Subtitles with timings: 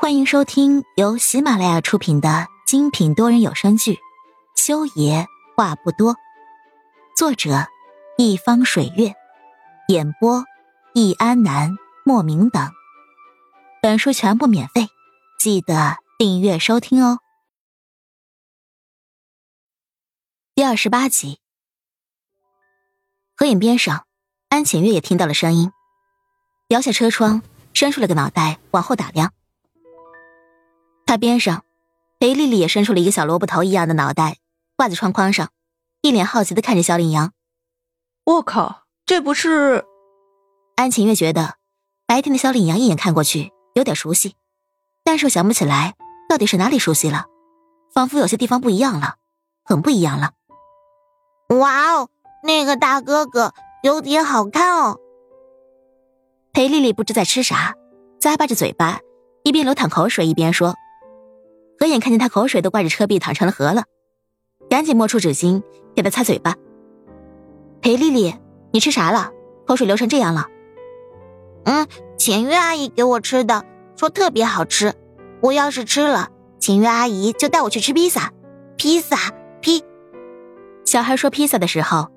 [0.00, 3.94] 欢迎收听由喜马拉雅出品的精品多人有声剧
[4.54, 5.26] 《修爷
[5.56, 6.14] 话不多》，
[7.16, 7.66] 作者
[8.16, 9.12] 一方水月，
[9.88, 10.44] 演播
[10.94, 12.70] 易安南、莫名等。
[13.82, 14.86] 本书全部免费，
[15.36, 17.18] 记得订阅收听哦。
[20.54, 21.40] 第二十八集，
[23.36, 24.06] 合影边上，
[24.48, 25.72] 安浅月也听到了声音，
[26.68, 27.42] 摇下车窗，
[27.74, 29.32] 伸出了个脑袋往后打量。
[31.08, 31.64] 他边上，
[32.18, 34.36] 裴丽丽也伸出了一个小萝卜头一样的脑袋，
[34.76, 35.48] 挂在窗框上，
[36.02, 37.32] 一脸好奇的看着萧令阳。
[38.26, 39.86] 我靠，这不是？
[40.76, 41.54] 安晴月觉得
[42.06, 44.34] 白天的萧令阳一眼看过去有点熟悉，
[45.02, 45.94] 但是想不起来
[46.28, 47.24] 到底是哪里熟悉了，
[47.94, 49.14] 仿佛有些地方不一样了，
[49.64, 50.32] 很不一样了。
[51.58, 52.10] 哇哦，
[52.44, 54.98] 那个大哥哥有点好看哦。
[56.52, 57.74] 裴丽丽不知在吃啥，
[58.20, 59.00] 咂巴着嘴巴，
[59.42, 60.74] 一边流淌口水一边说。
[61.78, 63.84] 何眼看见他口水都挂着车壁淌成了河了，
[64.68, 65.62] 赶紧摸出纸巾
[65.94, 66.56] 给他擦嘴巴。
[67.80, 68.34] 裴丽丽，
[68.72, 69.30] 你吃啥了？
[69.66, 70.46] 口水流成这样了。
[71.64, 73.64] 嗯，秦月阿姨给我吃的，
[73.96, 74.94] 说特别好吃。
[75.40, 78.32] 我要是吃了，秦月阿姨就带我去吃披萨。
[78.76, 79.16] 披萨，
[79.60, 79.84] 披。
[80.84, 82.08] 小孩说披萨的时候，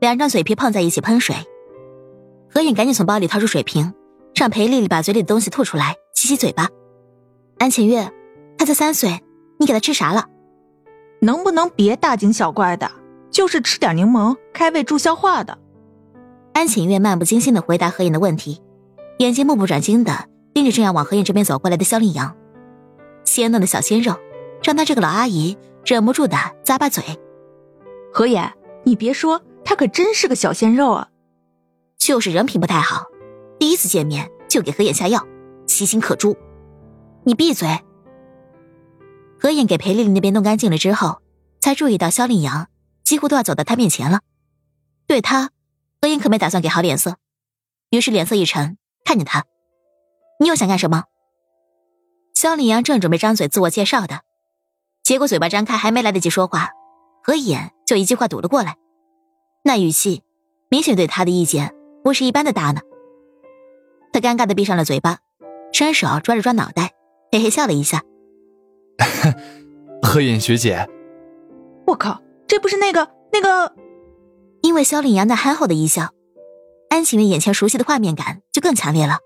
[0.00, 1.34] 两张嘴皮碰在一起喷水。
[2.48, 3.92] 何眼赶紧从包里掏出水瓶，
[4.34, 6.68] 让裴丽丽把嘴里的东西吐出来，洗洗嘴巴。
[7.58, 8.10] 安晴月。
[8.70, 9.20] 他三岁，
[9.58, 10.28] 你给他吃啥了？
[11.20, 12.88] 能不能别大惊小怪的？
[13.28, 15.58] 就是吃点柠檬，开胃助消化的。
[16.52, 18.62] 安浅月漫不经心的回答何影的问题，
[19.18, 22.36] 眼睛目不转睛的盯着正要往何影这边走过来的肖令阳，
[23.24, 24.14] 鲜嫩的小鲜肉
[24.62, 27.02] 让他这个老阿姨忍不住的咂巴嘴。
[28.12, 28.52] 何眼，
[28.84, 31.08] 你别说，他可真是个小鲜肉啊，
[31.98, 33.06] 就是人品不太好，
[33.58, 35.26] 第一次见面就给何眼下药，
[35.66, 36.36] 其心可诛。
[37.24, 37.66] 你闭嘴。
[39.40, 41.22] 何影给裴丽丽那边弄干净了之后，
[41.60, 42.68] 才注意到肖令阳
[43.02, 44.20] 几乎都要走到他面前了。
[45.06, 45.50] 对他，
[46.02, 47.16] 何影可没打算给好脸色，
[47.88, 49.46] 于是脸色一沉，看着他
[50.40, 51.04] ：“你又想干什么？”
[52.36, 54.20] 肖令阳正准备张嘴自我介绍的，
[55.02, 56.68] 结果嘴巴张开还没来得及说话，
[57.24, 58.76] 何眼就一句话堵了过来，
[59.64, 60.22] 那语气
[60.68, 61.74] 明显对他的意见
[62.04, 62.82] 不是一般的大呢。
[64.12, 65.18] 他尴尬的闭上了嘴巴，
[65.72, 66.92] 伸手抓了抓脑袋，
[67.32, 68.02] 嘿嘿笑了一下。
[70.02, 70.88] 何影学姐，
[71.86, 73.74] 我靠，这不是那个那个？
[74.62, 76.10] 因为萧令阳那憨厚的一笑，
[76.90, 79.18] 安晴月眼前熟悉的画面感就更强烈了。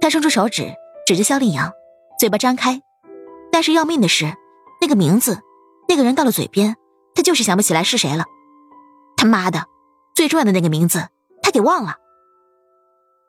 [0.00, 0.74] 他伸出手指
[1.06, 1.72] 指着萧令阳，
[2.18, 2.80] 嘴巴张开，
[3.52, 4.34] 但是要命的是，
[4.80, 5.40] 那个名字，
[5.88, 6.76] 那个人到了嘴边，
[7.14, 8.24] 他就是想不起来是谁了。
[9.16, 9.66] 他妈的，
[10.14, 11.08] 最重要的那个名字，
[11.42, 11.96] 他给忘了。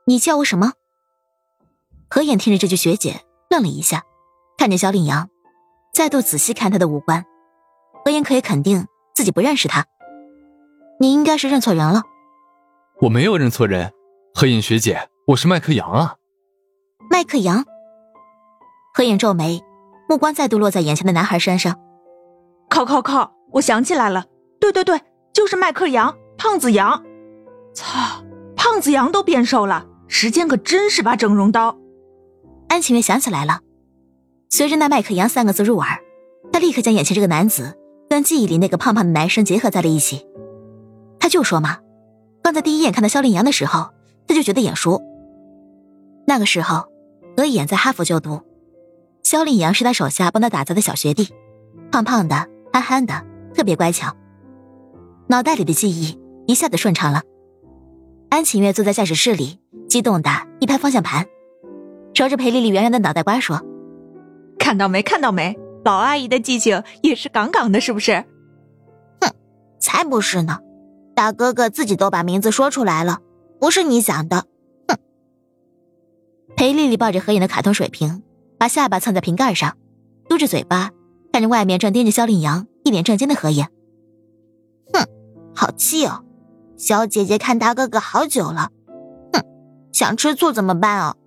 [0.08, 0.74] 你叫我什么？
[2.10, 4.04] 何眼听着这句学姐，愣了一下，
[4.58, 5.30] 看着萧令阳。
[5.94, 7.26] 再度仔细看他的五官，
[8.06, 9.86] 何言可以肯定自己不认识他。
[11.00, 12.04] 你应该是认错人了。
[13.02, 13.92] 我没有认错人，
[14.34, 16.16] 何影学姐，我是麦克杨啊。
[17.10, 17.66] 麦克杨。
[18.94, 19.62] 何影皱眉，
[20.08, 21.78] 目光再度落在眼前的男孩身上。
[22.70, 23.34] 靠靠靠！
[23.52, 24.26] 我想起来了，
[24.62, 25.02] 对对对，
[25.34, 27.04] 就是麦克杨，胖子杨。
[27.74, 28.24] 操，
[28.56, 31.78] 胖子杨都变瘦了，时间可真是把整容刀。
[32.70, 33.60] 安晴月想起来了。
[34.54, 36.04] 随着那麦克杨三个字入耳，
[36.52, 37.78] 他立刻将眼前这个男子
[38.10, 40.28] 跟记忆里那个胖胖的男生结合在了一起。
[41.20, 41.78] 他就说嘛，
[42.44, 43.92] 刚才第一眼看到萧令阳的时候，
[44.28, 45.02] 他就觉得眼熟。
[46.28, 46.90] 那个时候，
[47.38, 48.42] 何眼在哈佛就读，
[49.24, 51.30] 萧令阳是他手下帮他打杂的小学弟，
[51.90, 53.26] 胖胖的，憨憨的，
[53.56, 54.14] 特别乖巧。
[55.28, 57.22] 脑袋里的记忆一下子顺畅了。
[58.28, 60.30] 安晴月坐在驾驶室里，激动的
[60.60, 61.26] 一拍方向盘，
[62.14, 63.62] 朝着裴丽丽圆圆的脑袋瓜说。
[64.72, 65.02] 看到没？
[65.02, 65.60] 看到没？
[65.84, 68.24] 老阿姨的记性也是杠杠的，是不是？
[69.20, 69.30] 哼，
[69.82, 70.60] 才不是呢！
[71.14, 73.20] 大哥哥自己都把名字说出来了，
[73.60, 74.46] 不是你想的。
[74.88, 74.96] 哼！
[76.56, 78.24] 裴丽丽抱着合影的卡通水瓶，
[78.58, 79.76] 把下巴蹭在瓶盖上，
[80.30, 80.92] 嘟着嘴巴
[81.34, 83.66] 看着外面正盯着肖令阳一脸震惊的合影。
[84.94, 85.06] 哼，
[85.54, 86.24] 好气哦！
[86.78, 88.70] 小姐姐看大哥哥好久了。
[89.34, 89.44] 哼，
[89.92, 91.18] 想吃醋怎么办哦？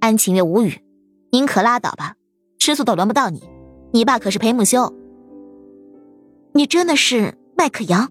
[0.00, 0.82] 安晴月无语。
[1.30, 2.16] 您可拉倒吧，
[2.58, 3.48] 吃醋都轮不到你。
[3.92, 4.94] 你爸可是裴木修。
[6.52, 8.10] 你真的是麦克杨？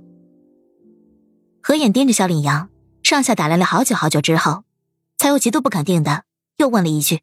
[1.61, 2.69] 何眼盯着萧令阳，
[3.03, 4.63] 上下打量了好久好久之后，
[5.17, 6.23] 才又极度不肯定的
[6.57, 7.21] 又问了一句：“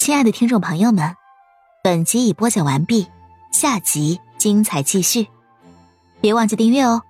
[0.00, 1.14] 亲爱的听众朋友们，
[1.84, 3.06] 本集已播讲完毕，
[3.52, 5.28] 下集精彩继续，
[6.20, 7.02] 别忘记订阅哦。”